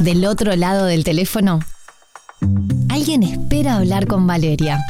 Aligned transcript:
Del 0.00 0.26
otro 0.26 0.54
lado 0.56 0.84
del 0.84 1.04
teléfono, 1.04 1.60
alguien 2.90 3.22
espera 3.22 3.76
hablar 3.76 4.06
con 4.06 4.26
Valeria. 4.26 4.84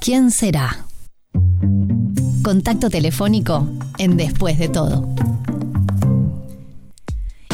¿Quién 0.00 0.30
será? 0.30 0.86
Contacto 2.42 2.88
telefónico 2.88 3.68
en 3.98 4.16
Después 4.16 4.58
de 4.58 4.68
todo. 4.68 5.12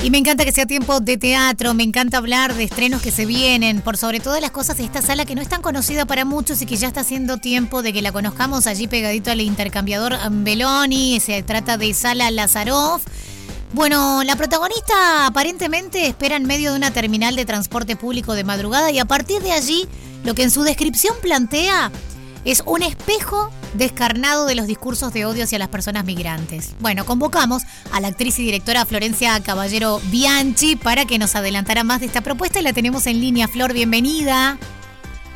Y 0.03 0.11
me 0.11 0.19
encanta 0.19 0.45
que 0.45 0.53
sea 0.53 0.67
tiempo 0.67 1.01
de 1.01 1.17
teatro, 1.17 1.75
me 1.75 1.83
encanta 1.83 2.19
hablar 2.19 2.55
de 2.55 2.63
estrenos 2.63 3.03
que 3.03 3.11
se 3.11 3.27
vienen, 3.27 3.81
por 3.81 3.97
sobre 3.97 4.21
todas 4.21 4.41
las 4.41 4.53
cosas 4.53 4.77
de 4.77 4.85
esta 4.85 5.03
sala 5.03 5.25
que 5.25 5.35
no 5.35 5.41
es 5.41 5.49
tan 5.49 5.63
conocida 5.63 6.05
para 6.05 6.25
muchos 6.25 6.63
y 6.63 6.67
que 6.67 6.77
ya 6.77 6.87
está 6.89 7.01
haciendo 7.01 7.39
tiempo 7.39 7.83
de 7.83 7.93
que 7.93 8.03
la 8.03 8.13
conozcamos 8.13 8.69
allí 8.69 8.87
pegadito 8.87 9.33
al 9.33 9.41
intercambiador 9.41 10.15
Beloni, 10.31 11.19
se 11.21 11.43
trata 11.43 11.77
de 11.79 11.93
Sala 11.95 12.31
Lazarov. 12.31 13.01
Bueno, 13.77 14.25
la 14.25 14.37
protagonista 14.37 15.27
aparentemente 15.27 16.07
espera 16.07 16.37
en 16.37 16.47
medio 16.47 16.71
de 16.71 16.79
una 16.79 16.93
terminal 16.93 17.37
de 17.37 17.45
transporte 17.45 17.95
público 17.95 18.33
de 18.33 18.43
madrugada 18.43 18.91
y 18.91 18.99
a 18.99 19.05
partir 19.05 19.43
de 19.43 19.53
allí 19.53 19.87
lo 20.25 20.35
que 20.35 20.45
en 20.45 20.51
su 20.51 20.63
descripción 20.63 21.15
plantea 21.21 21.93
es 22.47 22.63
un 22.65 22.83
espejo 22.83 23.51
descarnado 23.75 24.47
de 24.47 24.55
los 24.55 24.67
discursos 24.67 25.13
de 25.13 25.27
odio 25.27 25.45
hacia 25.45 25.59
las 25.59 25.69
personas 25.69 26.07
migrantes. 26.07 26.73
Bueno, 26.81 27.05
convocamos 27.05 27.65
a 27.93 28.01
la 28.01 28.09
actriz 28.09 28.39
y 28.39 28.45
directora 28.45 28.87
Florencia 28.87 29.39
Caballero 29.41 30.01
Bianchi 30.05 30.77
para 30.77 31.05
que 31.05 31.19
nos 31.19 31.37
adelantara 31.37 31.85
más 31.85 32.01
de 32.01 32.07
esta 32.07 32.23
propuesta 32.23 32.61
y 32.61 32.63
la 32.63 32.73
tenemos 32.73 33.07
en 33.07 33.21
línea. 33.21 33.47
Flor, 33.47 33.75
bienvenida. 33.75 34.57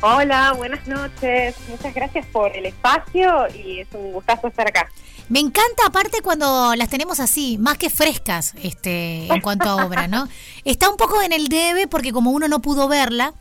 Hola, 0.03 0.53
buenas 0.57 0.87
noches. 0.87 1.55
Muchas 1.69 1.93
gracias 1.93 2.25
por 2.25 2.55
el 2.55 2.65
espacio 2.65 3.47
y 3.55 3.81
es 3.81 3.87
un 3.93 4.13
gustazo 4.13 4.47
estar 4.47 4.67
acá. 4.67 4.89
Me 5.29 5.39
encanta 5.39 5.85
aparte 5.85 6.23
cuando 6.23 6.75
las 6.75 6.89
tenemos 6.89 7.19
así, 7.19 7.59
más 7.59 7.77
que 7.77 7.91
frescas, 7.91 8.55
este, 8.63 9.31
en 9.31 9.41
cuanto 9.41 9.69
a 9.69 9.85
obra, 9.85 10.07
¿no? 10.07 10.27
Está 10.65 10.89
un 10.89 10.97
poco 10.97 11.21
en 11.21 11.31
el 11.31 11.49
debe 11.49 11.87
porque 11.87 12.11
como 12.11 12.31
uno 12.31 12.47
no 12.47 12.63
pudo 12.63 12.87
verla, 12.87 13.35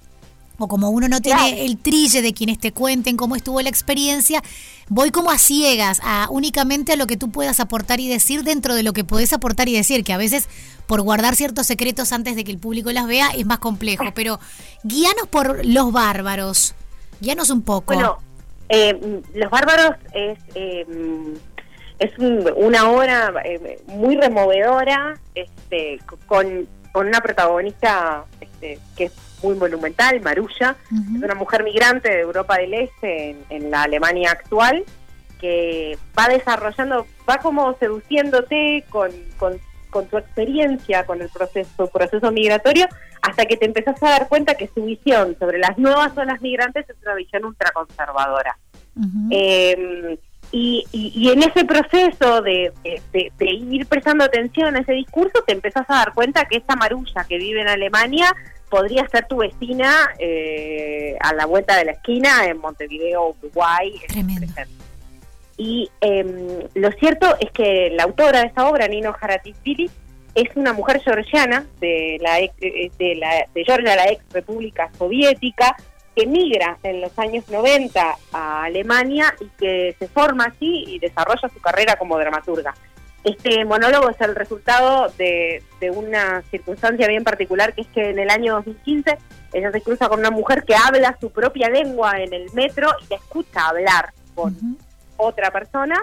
o 0.61 0.69
como 0.69 0.91
uno 0.91 1.08
no 1.08 1.20
tiene 1.20 1.64
el 1.64 1.78
trille 1.78 2.22
de 2.22 2.33
quienes 2.33 2.58
te 2.58 2.72
cuenten 2.72 3.16
cómo 3.16 3.36
estuvo 3.36 3.61
la 3.61 3.69
experiencia, 3.69 4.42
voy 4.89 5.11
como 5.11 5.30
a 5.30 5.39
ciegas, 5.39 6.00
a 6.02 6.28
únicamente 6.30 6.92
a 6.92 6.97
lo 6.97 7.06
que 7.06 7.17
tú 7.17 7.30
puedas 7.30 7.61
aportar 7.61 8.00
y 8.00 8.08
decir 8.08 8.44
dentro 8.44 8.75
de 8.75 8.83
lo 8.83 8.92
que 8.92 9.05
puedes 9.05 9.33
aportar 9.33 9.69
y 9.69 9.77
decir, 9.77 10.05
que 10.05 10.12
a 10.12 10.19
veces 10.19 10.48
por 10.86 11.02
guardar 11.02 11.36
ciertos 11.36 11.67
secretos 11.67 12.12
antes 12.12 12.36
de 12.36 12.44
que 12.44 12.52
el 12.52 12.58
público 12.58 12.92
las 12.92 13.06
vea 13.06 13.30
es 13.36 13.47
más 13.47 13.58
complejo, 13.58 14.05
pero 14.14 14.39
guíanos 14.84 15.27
por 15.28 15.64
Los 15.64 15.92
Bárbaros, 15.92 16.74
guíanos 17.20 17.50
un 17.50 17.62
poco. 17.62 17.95
Bueno, 17.95 18.19
eh, 18.69 19.22
Los 19.34 19.50
Bárbaros 19.50 19.97
es... 20.12 20.39
Eh, 20.55 20.86
es 22.00 22.19
una 22.19 22.91
obra 22.91 23.30
eh, 23.45 23.78
muy 23.86 24.17
removedora, 24.17 25.19
este, 25.34 26.00
con, 26.27 26.67
con 26.92 27.06
una 27.06 27.20
protagonista 27.20 28.24
este, 28.41 28.78
que 28.97 29.05
es 29.05 29.12
muy 29.42 29.55
monumental, 29.55 30.20
Marulla, 30.20 30.77
es 30.91 31.22
una 31.22 31.34
mujer 31.34 31.64
migrante 31.64 32.08
de 32.08 32.20
Europa 32.20 32.58
del 32.58 32.74
Este 32.74 33.36
en, 33.48 33.70
la 33.70 33.83
Alemania 33.83 34.33
actual, 34.33 34.84
que 35.41 35.98
va 36.19 36.28
desarrollando, 36.28 37.06
va 37.28 37.38
como 37.38 37.77
seduciéndote 37.78 38.84
con, 38.91 39.11
con, 39.38 39.58
con, 39.91 40.08
su 40.11 40.18
experiencia, 40.18 41.06
con 41.06 41.22
el 41.22 41.28
proceso, 41.28 41.86
proceso 41.88 42.30
migratorio, 42.30 42.86
hasta 43.22 43.46
que 43.46 43.56
te 43.56 43.66
empezás 43.66 44.02
a 44.02 44.11
dar 44.11 44.28
cuenta 44.28 44.55
que 44.55 44.70
su 44.74 44.84
visión 44.84 45.36
sobre 45.38 45.58
las 45.58 45.78
nuevas 45.78 46.14
zonas 46.14 46.41
migrantes 46.41 46.88
es 46.88 46.96
una 47.02 47.14
visión 47.14 47.44
ultraconservadora. 47.44 48.56
eh, 49.30 50.18
y, 50.52 50.84
y, 50.91 51.30
en 51.30 51.44
ese 51.44 51.64
proceso 51.64 52.42
de, 52.42 52.72
de, 53.12 53.30
ir 53.41 53.86
prestando 53.86 54.24
atención 54.24 54.74
a 54.74 54.80
ese 54.80 54.92
discurso, 54.92 55.44
te 55.46 55.52
empezás 55.52 55.88
a 55.88 55.94
dar 55.94 56.12
cuenta 56.12 56.44
que 56.46 56.56
esta 56.56 56.74
marulla 56.74 57.24
que 57.28 57.38
vive 57.38 57.61
en 57.61 57.68
Alemania 57.68 58.34
podría 58.70 59.06
ser 59.08 59.26
tu 59.26 59.38
vecina 59.38 60.10
eh, 60.18 61.16
a 61.20 61.34
la 61.34 61.44
vuelta 61.44 61.76
de 61.76 61.84
la 61.84 61.92
esquina 61.92 62.46
en 62.46 62.58
Montevideo, 62.58 63.36
Uruguay. 63.42 63.92
Y 65.56 65.90
eh, 66.00 66.68
lo 66.74 66.90
cierto 66.92 67.36
es 67.39 67.50
que 67.50 67.90
la 67.90 68.05
autora 68.05 68.40
de 68.40 68.46
esta 68.46 68.67
obra, 68.67 68.89
Nino 68.89 69.14
Haratispili, 69.20 69.90
es 70.34 70.48
una 70.55 70.72
mujer 70.72 71.02
georgiana 71.02 71.67
de 71.80 72.18
la 72.20 72.36
de, 72.36 73.14
la, 73.17 73.45
de 73.52 73.64
Georgia, 73.64 73.96
la 73.96 74.11
ex 74.11 74.24
república 74.33 74.90
soviética, 74.96 75.77
que 76.14 76.27
migra 76.27 76.78
en 76.83 77.00
los 77.00 77.18
años 77.18 77.48
90 77.48 78.16
a 78.33 78.64
Alemania 78.64 79.34
y 79.40 79.48
que 79.58 79.96
se 79.98 80.08
forma 80.08 80.45
así 80.45 80.84
y 80.86 80.98
desarrolla 80.98 81.48
su 81.52 81.61
carrera 81.61 81.96
como 81.96 82.18
dramaturga. 82.18 82.74
Este 83.23 83.64
monólogo 83.64 84.08
es 84.08 84.20
el 84.20 84.35
resultado 84.35 85.13
de, 85.19 85.63
una 85.95 86.42
circunstancia 86.51 87.07
bien 87.07 87.25
particular, 87.25 87.75
que 87.75 87.83
es 87.83 87.86
que 87.89 88.11
en 88.11 88.19
el 88.19 88.31
año 88.31 88.55
2015 88.55 89.19
ella 89.53 89.73
se 89.73 89.81
cruza 89.83 90.08
con 90.08 90.20
una 90.20 90.31
mujer 90.31 90.64
que 90.64 90.75
habla 90.75 91.17
su 91.20 91.31
propia 91.31 91.69
lengua 91.69 92.20
en 92.20 92.33
el 92.33 92.51
metro 92.55 92.89
y 93.03 93.11
la 93.11 93.17
escucha 93.17 93.69
hablar 93.69 94.13
con 94.35 94.57
otra 95.17 95.51
persona, 95.51 96.03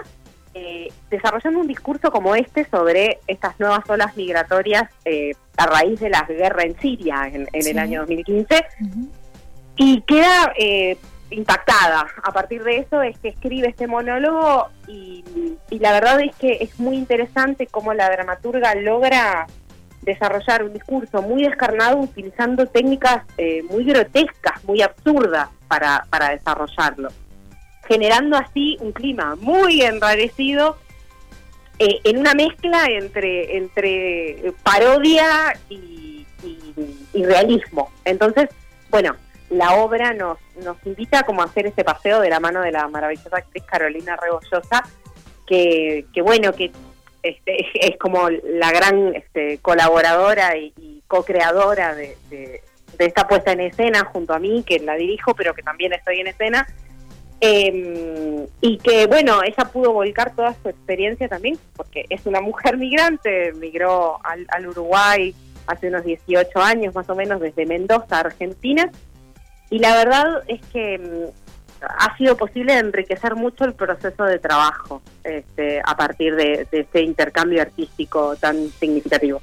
eh, 0.54 0.92
desarrollando 1.10 1.60
un 1.60 1.66
discurso 1.66 2.10
como 2.10 2.34
este 2.34 2.68
sobre 2.68 3.18
estas 3.26 3.58
nuevas 3.58 3.88
olas 3.88 4.16
migratorias 4.16 4.90
eh, 5.04 5.32
a 5.56 5.66
raíz 5.66 5.98
de 5.98 6.10
la 6.10 6.22
guerra 6.22 6.62
en 6.62 6.78
Siria 6.78 7.28
en, 7.32 7.48
el 7.52 7.78
año 7.78 8.00
2015 8.00 8.64
y 9.76 10.00
queda 10.02 10.52
eh, 10.58 10.96
impactada. 11.30 12.06
A 12.22 12.32
partir 12.32 12.62
de 12.62 12.78
eso 12.78 13.02
es 13.02 13.18
que 13.18 13.28
escribe 13.28 13.68
este 13.68 13.86
monólogo 13.86 14.68
y, 14.86 15.24
la 15.70 15.92
verdad 15.92 16.20
es 16.20 16.34
que 16.36 16.58
es 16.60 16.78
muy 16.80 16.96
interesante 16.96 17.66
cómo 17.66 17.94
la 17.94 18.10
dramaturga 18.10 18.74
logra 18.74 19.46
desarrollar 20.02 20.64
un 20.64 20.72
discurso 20.72 21.22
muy 21.22 21.44
descarnado 21.44 21.98
utilizando 21.98 22.66
técnicas 22.66 23.24
eh, 23.36 23.62
muy 23.70 23.84
grotescas, 23.84 24.64
muy 24.64 24.80
absurdas 24.80 25.48
para, 25.68 26.04
desarrollarlo, 26.30 27.10
generando 27.86 28.36
así 28.36 28.78
un 28.80 28.92
clima 28.92 29.36
muy 29.36 29.82
enrarecido 29.82 30.78
eh, 31.78 32.00
en 32.04 32.18
una 32.18 32.34
mezcla 32.34 32.86
entre, 32.86 33.58
entre 33.58 34.52
parodia 34.62 35.58
y, 35.68 36.26
y 37.12 37.24
realismo. 37.24 37.90
Entonces, 38.04 38.48
bueno, 38.90 39.14
la 39.50 39.74
obra 39.76 40.12
nos, 40.12 40.38
nos 40.62 40.76
invita 40.84 41.22
como 41.22 41.42
a 41.42 41.46
hacer 41.46 41.66
ese 41.66 41.84
paseo 41.84 42.20
de 42.20 42.30
la 42.30 42.40
mano 42.40 42.60
de 42.60 42.72
la 42.72 42.88
maravillosa 42.88 43.38
actriz 43.38 43.64
Carolina 43.64 44.16
Rebollosa, 44.16 44.84
que, 45.46 46.06
que 46.12 46.22
bueno, 46.22 46.52
que 46.52 46.70
este, 47.22 47.66
es 47.74 47.96
como 47.98 48.28
la 48.30 48.70
gran 48.70 49.14
este, 49.14 49.58
colaboradora 49.58 50.56
y, 50.56 51.02
co-creadora 51.08 51.94
de, 51.94 52.18
de, 52.28 52.60
esta 52.98 53.26
puesta 53.26 53.52
en 53.52 53.60
escena 53.60 54.04
junto 54.04 54.34
a 54.34 54.38
mí, 54.38 54.62
que 54.62 54.78
la 54.80 54.94
dirijo, 54.94 55.34
pero 55.34 55.54
que 55.54 55.62
también 55.62 55.94
estoy 55.94 56.20
en 56.20 56.26
escena. 56.26 56.66
Em, 57.40 58.46
y 58.60 58.76
que, 58.78 59.06
bueno, 59.06 59.40
ella 59.42 59.64
pudo 59.72 59.92
volcar 59.92 60.34
toda 60.34 60.54
su 60.60 60.68
experiencia 60.68 61.28
también, 61.28 61.56
porque 61.76 62.04
es 62.10 62.26
una 62.26 62.40
mujer 62.40 62.76
migrante, 62.76 63.52
migró 63.54 64.18
al, 64.24 64.46
al 64.50 64.66
Uruguay 64.66 65.34
hace 65.66 65.88
unos 65.88 66.04
18 66.04 66.60
años 66.60 66.94
más 66.94 67.08
o 67.08 67.14
menos, 67.14 67.40
desde 67.40 67.64
Mendoza, 67.64 68.20
Argentina, 68.20 68.90
y 69.70 69.78
la 69.78 69.94
verdad 69.96 70.42
es 70.46 70.60
que 70.72 70.98
mm, 70.98 71.48
ha 71.82 72.16
sido 72.16 72.36
posible 72.36 72.76
enriquecer 72.76 73.34
mucho 73.34 73.64
el 73.64 73.74
proceso 73.74 74.24
de 74.24 74.38
trabajo 74.38 75.02
este, 75.24 75.80
a 75.84 75.96
partir 75.96 76.34
de, 76.34 76.66
este 76.70 77.02
intercambio 77.02 77.62
artístico 77.62 78.36
tan 78.36 78.70
significativo. 78.80 79.40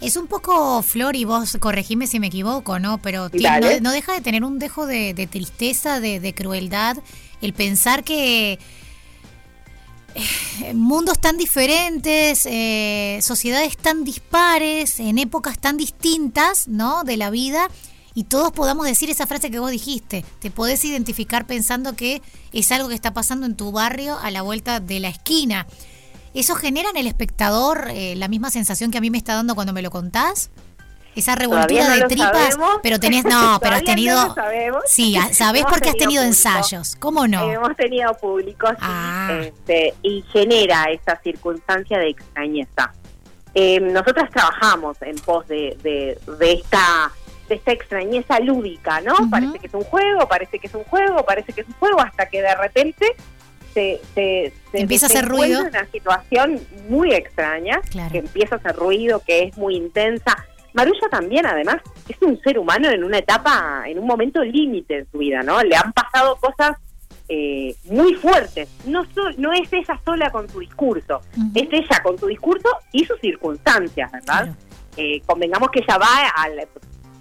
Es 0.00 0.16
un 0.16 0.26
poco, 0.26 0.82
Flor, 0.82 1.14
y 1.14 1.24
vos 1.24 1.58
corregime 1.60 2.06
si 2.06 2.20
me 2.20 2.28
equivoco, 2.28 2.78
¿no? 2.78 2.98
Pero 2.98 3.28
no, 3.28 3.92
deja 3.92 4.14
de 4.14 4.20
tener 4.22 4.44
un 4.44 4.58
dejo 4.58 4.86
de, 4.86 5.28
tristeza, 5.30 6.00
de, 6.00 6.34
crueldad, 6.34 6.96
el 7.42 7.52
pensar 7.52 8.02
que 8.02 8.58
eh, 10.14 10.74
mundos 10.74 11.20
tan 11.20 11.36
diferentes, 11.36 12.46
eh, 12.46 13.18
sociedades 13.20 13.76
tan 13.76 14.04
dispares, 14.04 15.00
en 15.00 15.18
épocas 15.18 15.58
tan 15.58 15.76
distintas, 15.76 16.66
¿no? 16.66 17.04
De 17.04 17.18
la 17.18 17.28
vida, 17.28 17.68
y 18.14 18.24
todos 18.24 18.52
podamos 18.52 18.86
decir 18.86 19.10
esa 19.10 19.26
frase 19.26 19.50
que 19.50 19.58
vos 19.58 19.70
dijiste. 19.70 20.24
Te 20.40 20.50
podés 20.50 20.84
identificar 20.84 21.46
pensando 21.46 21.94
que 21.94 22.22
es 22.52 22.72
algo 22.72 22.88
que 22.88 22.94
está 22.94 23.12
pasando 23.12 23.46
en 23.46 23.56
tu 23.56 23.72
barrio 23.72 24.18
a 24.18 24.30
la 24.30 24.42
vuelta 24.42 24.80
de 24.80 25.00
la 25.00 25.08
esquina. 25.08 25.66
¿Eso 26.34 26.54
genera 26.54 26.90
en 26.90 26.96
el 26.96 27.06
espectador 27.06 27.88
eh, 27.90 28.14
la 28.16 28.28
misma 28.28 28.50
sensación 28.50 28.90
que 28.90 28.98
a 28.98 29.00
mí 29.00 29.10
me 29.10 29.18
está 29.18 29.34
dando 29.34 29.54
cuando 29.54 29.72
me 29.72 29.82
lo 29.82 29.90
contás? 29.90 30.50
Esa 31.16 31.34
revoltura 31.34 31.88
de 31.88 32.02
tripas, 32.02 32.56
pero 32.84 33.00
tenés, 33.00 33.24
no, 33.24 33.58
pero 33.60 33.74
has 33.76 33.82
tenido, 33.82 34.34
sí, 34.86 35.16
sabés 35.32 35.64
porque 35.68 35.88
has 35.88 35.96
tenido 35.96 36.22
ensayos, 36.22 36.94
¿cómo 36.96 37.26
no? 37.26 37.50
Hemos 37.50 37.76
tenido 37.76 38.14
públicos 38.14 38.74
ah. 38.80 39.40
este, 39.42 39.94
y 40.02 40.22
genera 40.32 40.84
esa 40.84 41.20
circunstancia 41.20 41.98
de 41.98 42.10
extrañeza. 42.10 42.92
Eh, 43.54 43.80
nosotras 43.80 44.30
trabajamos 44.30 45.02
en 45.02 45.16
pos 45.16 45.48
de, 45.48 45.76
de, 45.82 46.16
de 46.38 46.52
esta 46.52 47.10
de 47.50 47.56
esta 47.56 47.72
extrañeza 47.72 48.38
lúdica, 48.38 49.00
¿no? 49.00 49.12
Parece 49.28 49.58
que 49.58 49.66
es 49.66 49.74
un 49.74 49.82
juego, 49.82 50.26
parece 50.28 50.60
que 50.60 50.68
es 50.68 50.74
un 50.74 50.84
juego, 50.84 51.24
parece 51.24 51.52
que 51.52 51.62
es 51.62 51.66
un 51.66 51.74
juego, 51.74 52.00
hasta 52.00 52.26
que 52.26 52.40
de 52.40 52.54
repente 52.54 53.16
se, 53.74 54.00
se, 54.14 54.52
empieza 54.72 55.06
a 55.06 55.08
hacer 55.08 55.28
ruido. 55.28 55.62
una 55.62 55.84
situación 55.86 56.60
muy 56.88 57.12
extraña, 57.12 57.80
que 58.12 58.18
empieza 58.18 58.54
a 58.54 58.58
hacer 58.58 58.76
ruido, 58.76 59.20
que 59.26 59.42
es 59.42 59.58
muy 59.58 59.74
intensa. 59.74 60.46
Marulla 60.74 61.08
también, 61.10 61.44
además, 61.44 61.78
es 62.08 62.16
un 62.22 62.40
ser 62.40 62.56
humano 62.56 62.88
en 62.88 63.02
una 63.02 63.18
etapa, 63.18 63.82
en 63.86 63.98
un 63.98 64.06
momento 64.06 64.44
límite 64.44 64.98
en 64.98 65.10
su 65.10 65.18
vida, 65.18 65.42
¿no? 65.42 65.60
Le 65.64 65.74
han 65.74 65.92
pasado 65.92 66.36
cosas 66.36 66.76
eh, 67.28 67.74
muy 67.86 68.14
fuertes. 68.14 68.68
No, 68.86 69.04
no 69.38 69.52
es 69.52 69.72
ella 69.72 70.00
sola 70.04 70.30
con 70.30 70.48
su 70.48 70.60
discurso, 70.60 71.20
es 71.52 71.68
ella 71.72 72.00
con 72.04 72.16
su 72.16 72.28
discurso 72.28 72.68
y 72.92 73.04
sus 73.04 73.18
circunstancias, 73.18 74.12
¿verdad? 74.12 74.54
Eh, 74.96 75.20
convengamos 75.26 75.70
que 75.70 75.80
ella 75.80 75.98
va 75.98 76.28
al 76.36 76.60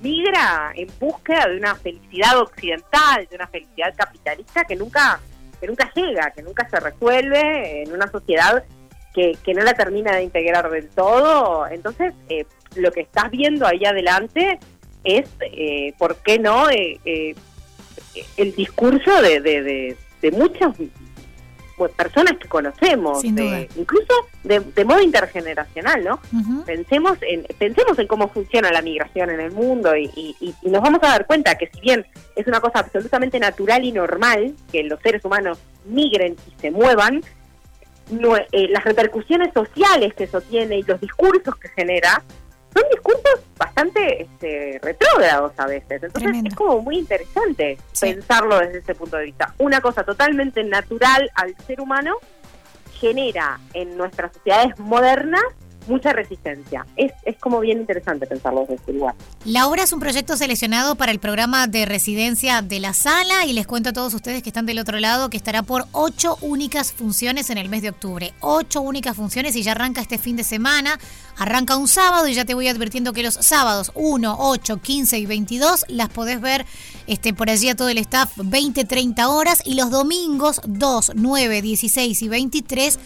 migra 0.01 0.71
en 0.75 0.87
búsqueda 0.99 1.47
de 1.47 1.57
una 1.57 1.75
felicidad 1.75 2.37
occidental, 2.39 3.27
de 3.29 3.35
una 3.35 3.47
felicidad 3.47 3.93
capitalista 3.95 4.63
que 4.63 4.75
nunca 4.75 5.19
que 5.59 5.67
nunca 5.67 5.91
llega, 5.93 6.31
que 6.31 6.41
nunca 6.41 6.69
se 6.69 6.79
resuelve 6.79 7.83
en 7.83 7.91
una 7.91 8.09
sociedad 8.09 8.63
que, 9.13 9.37
que 9.43 9.53
no 9.53 9.61
la 9.63 9.73
termina 9.73 10.15
de 10.15 10.23
integrar 10.23 10.69
del 10.69 10.87
todo. 10.89 11.67
Entonces, 11.67 12.13
eh, 12.29 12.45
lo 12.75 12.91
que 12.91 13.01
estás 13.01 13.29
viendo 13.31 13.67
ahí 13.67 13.83
adelante 13.85 14.59
es, 15.03 15.29
eh, 15.41 15.93
¿por 15.97 16.17
qué 16.17 16.39
no?, 16.39 16.69
eh, 16.69 16.99
eh, 17.05 17.35
el 18.37 18.55
discurso 18.55 19.21
de, 19.21 19.39
de, 19.41 19.97
de, 20.21 20.31
muchas 20.31 20.77
pues, 21.79 21.93
personas 21.93 22.37
que 22.37 22.49
conocemos, 22.49 23.23
incluso 23.23 24.13
de, 24.43 24.85
modo 24.85 25.01
intergeneracional, 25.01 26.03
¿no? 26.03 26.19
Pensemos 26.65 27.17
en 27.21 27.43
pensemos 27.57 27.97
en 27.97 28.05
cómo 28.05 28.27
funciona 28.27 28.69
la 28.69 28.81
migración 28.81 29.29
en 29.29 29.39
el 29.39 29.51
mundo 29.51 29.95
y, 29.95 30.35
y, 30.41 30.53
nos 30.69 30.81
vamos 30.81 30.99
a 31.03 31.07
dar 31.07 31.25
cuenta 31.25 31.57
que 31.57 31.67
si 31.73 31.79
bien 31.79 32.05
es 32.35 32.45
una 32.47 32.59
cosa 32.59 32.79
absolutamente 32.79 33.39
natural 33.39 33.85
y 33.85 33.93
normal 33.93 34.53
que 34.73 34.83
los 34.83 34.99
seres 34.99 35.23
humanos 35.23 35.57
migren 35.85 36.35
y 36.47 36.61
se 36.61 36.69
muevan, 36.69 37.23
no, 38.11 38.35
las 38.51 38.83
repercusiones 38.83 39.53
sociales 39.53 40.13
que 40.15 40.25
eso 40.25 40.41
tiene 40.41 40.79
y 40.79 40.83
los 40.83 40.99
discursos 40.99 41.55
que 41.55 41.69
genera 41.69 42.23
son 42.73 42.83
discursos 42.91 43.41
bastante 43.57 44.23
este, 44.23 44.79
retrógrados 44.81 45.53
a 45.57 45.67
veces. 45.67 46.03
Entonces 46.03 46.43
es 46.45 46.55
como 46.55 46.81
muy 46.81 46.99
interesante 46.99 47.77
pensarlo 47.99 48.59
desde 48.59 48.79
ese 48.79 48.95
punto 48.95 49.17
de 49.17 49.25
vista. 49.25 49.53
Una 49.57 49.81
cosa 49.81 50.03
totalmente 50.03 50.63
natural 50.63 51.29
al 51.35 51.55
ser 51.65 51.81
humano 51.81 52.15
genera 52.99 53.59
en 53.73 53.97
nuestras 53.97 54.33
sociedades 54.33 54.77
modernas 54.79 55.43
mucha 55.89 56.13
resistencia. 56.13 56.85
Es, 56.95 57.11
es 57.25 57.37
como 57.37 57.59
bien 57.59 57.79
interesante 57.79 58.25
pensarlo 58.27 58.61
desde 58.61 58.75
este 58.75 58.93
lugar. 58.93 59.15
La 59.45 59.67
obra 59.67 59.83
es 59.83 59.91
un 59.91 59.99
proyecto 59.99 60.37
seleccionado 60.37 60.95
para 60.95 61.11
el 61.11 61.19
programa 61.19 61.67
de 61.67 61.85
residencia 61.85 62.61
de 62.61 62.79
la 62.79 62.93
sala 62.93 63.45
y 63.45 63.53
les 63.53 63.67
cuento 63.67 63.89
a 63.89 63.93
todos 63.93 64.13
ustedes 64.13 64.43
que 64.43 64.49
están 64.49 64.65
del 64.65 64.79
otro 64.79 64.99
lado 64.99 65.29
que 65.29 65.37
estará 65.37 65.63
por 65.63 65.85
ocho 65.91 66.37
únicas 66.41 66.93
funciones 66.93 67.49
en 67.49 67.57
el 67.57 67.69
mes 67.69 67.81
de 67.81 67.89
octubre. 67.89 68.33
Ocho 68.39 68.81
únicas 68.81 69.15
funciones 69.15 69.55
y 69.55 69.63
ya 69.63 69.71
arranca 69.71 70.01
este 70.01 70.17
fin 70.17 70.35
de 70.35 70.43
semana. 70.43 70.99
Arranca 71.37 71.77
un 71.77 71.87
sábado 71.87 72.27
y 72.27 72.33
ya 72.33 72.45
te 72.45 72.53
voy 72.53 72.67
advirtiendo 72.67 73.13
que 73.13 73.23
los 73.23 73.33
sábados 73.33 73.91
1, 73.95 74.35
8, 74.39 74.81
15 74.81 75.19
y 75.19 75.25
22 75.25 75.85
las 75.87 76.09
podés 76.09 76.41
ver 76.41 76.65
este, 77.07 77.33
por 77.33 77.49
allí 77.49 77.69
a 77.69 77.75
todo 77.75 77.89
el 77.89 77.97
staff 77.97 78.31
20, 78.35 78.85
30 78.85 79.29
horas 79.29 79.61
y 79.65 79.75
los 79.75 79.89
domingos 79.89 80.61
2, 80.65 81.13
9, 81.15 81.61
16 81.61 82.21
y 82.21 82.27
23 82.27 82.99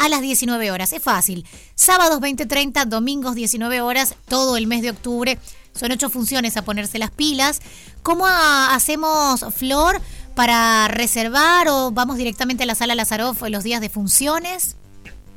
a 0.00 0.08
las 0.08 0.22
19 0.22 0.70
horas. 0.70 0.92
Es 0.92 1.02
fácil. 1.02 1.46
Sábados 1.74 2.20
20.30, 2.20 2.86
domingos 2.86 3.34
19 3.34 3.82
horas, 3.82 4.16
todo 4.26 4.56
el 4.56 4.66
mes 4.66 4.82
de 4.82 4.90
octubre. 4.90 5.38
Son 5.72 5.92
ocho 5.92 6.08
funciones 6.08 6.56
a 6.56 6.62
ponerse 6.62 6.98
las 6.98 7.10
pilas. 7.10 7.60
¿Cómo 8.02 8.26
hacemos, 8.26 9.44
Flor, 9.54 10.00
para 10.34 10.88
reservar 10.88 11.68
o 11.68 11.90
vamos 11.90 12.16
directamente 12.16 12.64
a 12.64 12.66
la 12.66 12.74
sala 12.74 12.94
Lazaroff 12.94 13.42
en 13.42 13.52
los 13.52 13.62
días 13.62 13.82
de 13.82 13.90
funciones? 13.90 14.76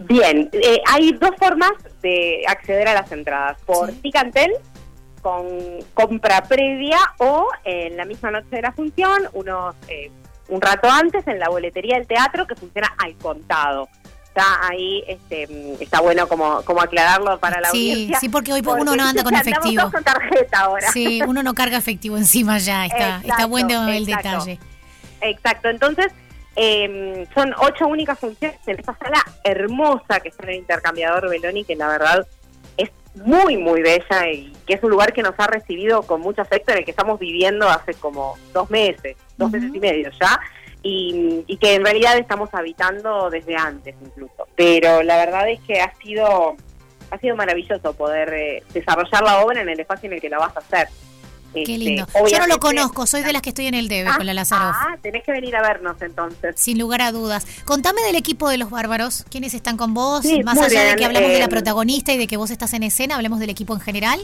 Bien, 0.08 0.50
eh, 0.54 0.82
hay 0.88 1.12
dos 1.12 1.32
formas 1.38 1.72
de 2.02 2.44
acceder 2.48 2.88
a 2.88 2.94
las 2.94 3.12
entradas. 3.12 3.58
Por 3.66 3.92
Ticantel, 3.92 4.54
con 5.22 5.46
compra 5.94 6.42
previa 6.44 7.00
o 7.18 7.48
en 7.66 7.98
la 7.98 8.06
misma 8.06 8.32
noche 8.32 8.48
de 8.50 8.62
la 8.62 8.72
función, 8.72 9.24
unos 9.34 9.76
eh, 9.90 10.10
un 10.50 10.62
rato 10.62 10.90
antes 10.90 11.26
en 11.28 11.40
la 11.40 11.50
boletería 11.50 11.98
del 11.98 12.08
teatro 12.08 12.48
que 12.48 12.56
funciona 12.56 12.94
al 12.98 13.16
contado 13.16 13.88
está 14.34 14.68
ahí, 14.68 15.04
este, 15.08 15.48
está 15.80 16.02
bueno 16.02 16.28
como, 16.28 16.64
como 16.64 16.82
aclararlo 16.82 17.40
para 17.40 17.62
la 17.62 17.70
audiencia. 17.70 18.20
Sí, 18.20 18.30
porque 18.30 18.52
hoy 18.52 18.64
uno 18.66 18.96
no 18.96 19.04
anda 19.04 19.24
con 19.24 19.36
efectivo. 19.36 19.92
con 19.92 20.04
tarjeta 20.04 20.60
ahora. 20.62 20.92
Sí, 20.92 21.22
uno 21.28 21.44
no 21.44 21.54
carga 21.54 21.78
efectivo 21.78 22.18
encima 22.18 22.58
ya, 22.58 22.88
está, 22.88 23.22
está 23.24 23.46
bueno 23.46 23.88
el 23.90 24.06
detalle. 24.06 24.60
Exacto, 25.22 25.70
entonces 25.70 26.08
eh, 26.56 27.28
son 27.36 27.54
ocho 27.60 27.88
únicas 27.88 28.18
funciones 28.18 28.58
en 28.66 28.80
esta 28.80 28.98
sala 28.98 29.24
hermosa 29.44 30.20
que 30.20 30.30
está 30.30 30.44
en 30.46 30.50
el 30.50 30.56
intercambiador 30.58 31.30
Beloni, 31.30 31.64
que 31.64 31.76
la 31.76 31.88
verdad 31.88 32.28
es 32.76 32.90
muy, 33.14 33.58
muy 33.58 33.84
bella 33.84 34.32
y 34.32 34.52
que 34.66 34.74
es 34.74 34.84
un 34.84 34.90
lugar 34.90 35.14
que 35.14 35.22
nos 35.22 35.36
ha 35.38 35.46
recibido 35.46 36.02
con 36.02 36.22
mucho 36.22 36.42
afecto, 36.42 36.72
en 36.72 36.80
el 36.80 36.86
que 36.86 36.92
estamos 36.92 37.20
viviendo 37.20 37.70
hace 37.70 37.94
como 37.94 38.36
dos 38.52 38.70
meses, 38.72 39.16
dos 39.38 39.52
meses 39.52 39.70
y 39.74 39.80
medio 39.80 40.10
ya 40.20 40.40
y, 40.84 41.58
que 41.58 41.76
en 41.76 41.84
realidad 41.84 42.18
estamos 42.18 42.50
habitando 42.54 43.30
desde 43.30 43.56
antes 43.56 43.96
incluso. 44.02 44.48
Pero 44.56 45.02
la 45.02 45.18
verdad 45.18 45.50
es 45.50 45.62
que 45.62 45.82
ha 45.82 45.94
sido 45.96 46.56
ha 47.10 47.18
sido 47.20 47.36
maravilloso 47.36 47.94
poder 47.94 48.34
eh, 48.34 48.64
desarrollar 48.74 49.24
la 49.24 49.42
obra 49.46 49.62
en 49.62 49.70
el 49.70 49.80
espacio 49.80 50.08
en 50.08 50.14
el 50.14 50.22
que 50.22 50.30
la 50.30 50.40
vas 50.40 50.56
a 50.58 50.60
hacer. 50.60 50.90
Qué 51.54 51.62
este, 51.62 51.78
lindo. 51.78 52.08
Yo 52.30 52.40
no 52.40 52.48
lo 52.48 52.60
conozco, 52.60 53.06
soy 53.06 53.22
de 53.22 53.32
las 53.32 53.44
que 53.44 53.50
estoy 53.50 53.68
en 53.68 53.76
el 53.76 53.88
DEVE 53.88 54.10
con 54.18 54.26
la 54.26 54.34
Lazaroff. 54.34 54.76
Ah, 54.76 54.98
tenés 55.02 55.24
que 55.24 55.32
venir 55.32 55.56
a 55.56 55.62
vernos 55.62 56.02
entonces. 56.02 56.56
Sin 56.58 56.80
lugar 56.80 57.02
a 57.04 57.12
dudas. 57.12 57.46
Contame 57.66 58.02
del 58.02 58.16
equipo 58.16 58.50
de 58.50 58.58
los 58.58 58.72
bárbaros. 58.72 59.24
¿Quiénes 59.30 59.54
están 59.54 59.78
con 59.78 59.94
vos? 59.94 60.26
Más 60.44 60.58
allá 60.58 60.84
de 60.84 60.96
que 60.96 61.06
hablamos 61.06 61.30
de 61.30 61.40
la 61.40 61.46
eh, 61.46 61.50
protagonista 61.50 62.12
y 62.12 62.18
de 62.18 62.26
que 62.26 62.38
vos 62.38 62.50
estás 62.50 62.74
en 62.74 62.82
escena, 62.82 63.16
hablemos 63.16 63.40
del 63.40 63.52
equipo 63.52 63.76
en 63.76 63.82
general. 63.82 64.20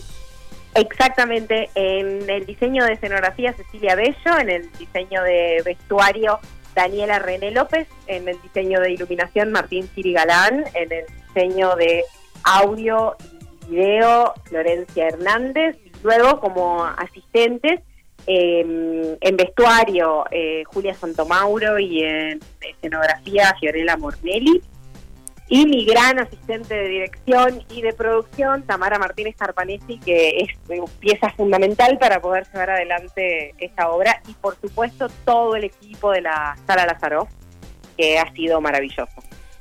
Exactamente, 0.75 1.69
en 1.75 2.29
el 2.29 2.45
diseño 2.45 2.85
de 2.85 2.93
escenografía 2.93 3.53
Cecilia 3.53 3.95
Bello, 3.95 4.37
en 4.39 4.49
el 4.49 4.71
diseño 4.73 5.23
de 5.23 5.61
vestuario 5.65 6.39
Daniela 6.75 7.19
René 7.19 7.51
López, 7.51 7.87
en 8.07 8.27
el 8.27 8.41
diseño 8.41 8.79
de 8.79 8.93
iluminación 8.93 9.51
Martín 9.51 9.89
Chirigalán, 9.93 10.65
en 10.75 10.91
el 10.91 11.05
diseño 11.27 11.75
de 11.75 12.03
audio 12.43 13.15
y 13.65 13.71
video 13.71 14.33
Florencia 14.45 15.07
Hernández, 15.07 15.75
y 15.83 15.91
luego 16.03 16.39
como 16.39 16.85
asistentes 16.85 17.81
em, 18.27 19.17
en 19.19 19.37
vestuario 19.37 20.25
eh, 20.31 20.63
Julia 20.65 20.93
Santomauro 20.93 21.79
y 21.79 22.03
en 22.03 22.39
escenografía 22.61 23.55
Fiorella 23.59 23.97
Mornelli. 23.97 24.61
Y 25.51 25.65
mi 25.65 25.83
gran 25.83 26.19
asistente 26.19 26.75
de 26.75 26.87
dirección 26.87 27.63
y 27.69 27.81
de 27.81 27.91
producción, 27.93 28.61
Tamara 28.63 28.99
Martínez 28.99 29.35
Carpanesi, 29.35 29.97
que 29.97 30.41
es 30.41 30.49
pieza 30.99 31.31
fundamental 31.31 31.97
para 31.97 32.21
poder 32.21 32.45
llevar 32.53 32.69
adelante 32.69 33.55
esta 33.57 33.89
obra. 33.89 34.21
Y 34.27 34.33
por 34.33 34.55
supuesto 34.61 35.09
todo 35.25 35.55
el 35.55 35.63
equipo 35.63 36.11
de 36.11 36.21
la 36.21 36.55
Sala 36.67 36.85
Lazaroff, 36.85 37.29
que 37.97 38.19
ha 38.19 38.31
sido 38.33 38.61
maravilloso. 38.61 39.11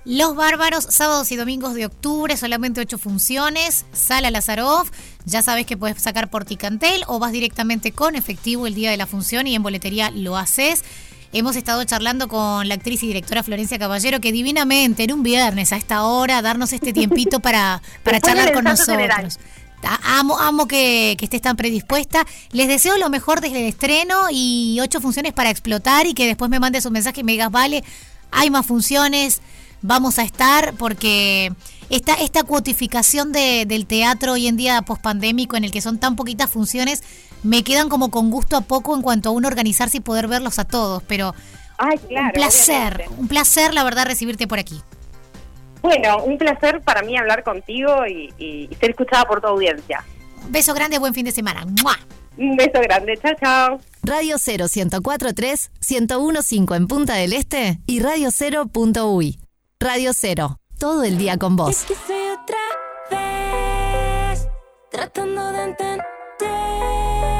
Los 0.04 0.36
Bárbaros, 0.36 0.84
sábados 0.84 1.32
y 1.32 1.36
domingos 1.36 1.74
de 1.74 1.86
octubre, 1.86 2.36
solamente 2.36 2.80
ocho 2.80 2.98
funciones. 2.98 3.84
Sala 3.92 4.30
Lazaroff, 4.30 4.90
ya 5.24 5.42
sabes 5.42 5.66
que 5.66 5.76
puedes 5.76 6.00
sacar 6.00 6.30
por 6.30 6.44
Ticantel 6.44 7.02
o 7.08 7.18
vas 7.18 7.32
directamente 7.32 7.92
con 7.92 8.14
efectivo 8.14 8.66
el 8.66 8.74
día 8.74 8.90
de 8.90 8.96
la 8.96 9.06
función 9.06 9.46
y 9.46 9.54
en 9.54 9.62
boletería 9.62 10.10
lo 10.10 10.36
haces. 10.36 10.84
Hemos 11.32 11.56
estado 11.56 11.84
charlando 11.84 12.26
con 12.26 12.68
la 12.68 12.74
actriz 12.74 13.02
y 13.02 13.06
directora 13.06 13.42
Florencia 13.42 13.78
Caballero, 13.78 14.18
que 14.20 14.32
divinamente 14.32 15.04
en 15.04 15.12
un 15.12 15.22
viernes 15.22 15.72
a 15.72 15.76
esta 15.76 16.04
hora 16.04 16.40
darnos 16.40 16.72
este 16.72 16.92
tiempito 16.92 17.40
para, 17.40 17.82
para 18.02 18.20
charlar 18.20 18.52
con 18.52 18.64
nosotros. 18.64 19.38
Amo, 20.02 20.38
amo 20.38 20.66
que, 20.66 21.16
que, 21.18 21.26
estés 21.26 21.42
tan 21.42 21.56
predispuesta. 21.56 22.26
Les 22.50 22.66
deseo 22.66 22.96
lo 22.96 23.10
mejor 23.10 23.40
desde 23.40 23.60
el 23.60 23.66
estreno 23.66 24.26
y 24.30 24.78
ocho 24.80 25.00
funciones 25.00 25.32
para 25.32 25.50
explotar 25.50 26.06
y 26.06 26.14
que 26.14 26.26
después 26.26 26.50
me 26.50 26.58
mandes 26.58 26.86
un 26.86 26.94
mensaje 26.94 27.20
y 27.20 27.24
me 27.24 27.32
digas, 27.32 27.50
vale, 27.50 27.84
hay 28.30 28.50
más 28.50 28.66
funciones, 28.66 29.40
vamos 29.82 30.18
a 30.18 30.22
estar, 30.22 30.74
porque 30.74 31.52
esta, 31.90 32.14
esta 32.14 32.42
cuotificación 32.42 33.32
de, 33.32 33.66
del 33.66 33.86
teatro 33.86 34.32
hoy 34.32 34.46
en 34.46 34.56
día 34.56 34.82
pospandémico 34.82 35.56
en 35.56 35.64
el 35.64 35.70
que 35.70 35.80
son 35.80 35.98
tan 35.98 36.16
poquitas 36.16 36.50
funciones 36.50 37.02
me 37.42 37.62
quedan 37.62 37.88
como 37.88 38.10
con 38.10 38.30
gusto 38.30 38.56
a 38.56 38.60
poco 38.62 38.94
en 38.94 39.02
cuanto 39.02 39.28
a 39.28 39.32
uno 39.32 39.48
organizarse 39.48 39.98
y 39.98 40.00
poder 40.00 40.28
verlos 40.28 40.58
a 40.58 40.64
todos, 40.64 41.02
pero 41.04 41.34
un 41.80 42.32
placer, 42.32 43.04
un 43.16 43.28
placer 43.28 43.72
la 43.72 43.84
verdad 43.84 44.06
recibirte 44.06 44.46
por 44.48 44.58
aquí. 44.58 44.80
Bueno, 45.82 46.24
un 46.24 46.38
placer 46.38 46.80
para 46.82 47.02
mí 47.02 47.16
hablar 47.16 47.44
contigo 47.44 48.04
y, 48.06 48.68
ser 48.80 48.90
escuchada 48.90 49.24
por 49.24 49.40
tu 49.40 49.46
audiencia. 49.46 50.04
Beso 50.48 50.74
grande, 50.74 50.98
buen 50.98 51.14
fin 51.14 51.24
de 51.24 51.32
semana. 51.32 51.64
Un 52.36 52.56
beso 52.56 52.80
grande, 52.80 53.16
chao, 53.22 53.32
chao. 53.40 53.80
Radio 54.02 54.36
0 54.38 54.66
1043 54.74 55.70
1015 55.88 56.74
en 56.74 56.86
Punta 56.88 57.14
del 57.14 57.32
Este 57.32 57.78
y 57.86 58.00
Radio 58.00 58.30
0.uy. 58.30 59.38
Radio 59.78 60.12
0, 60.12 60.58
todo 60.78 61.04
el 61.04 61.18
día 61.18 61.36
con 61.36 61.54
vos. 61.56 61.84
otra 61.84 62.58
vez, 63.10 64.48
tratando 64.90 65.52
de 65.52 65.62
entender 65.62 66.17
day 66.38 67.37